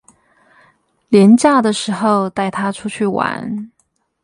[1.09, 3.69] 連假的時候帶他出去玩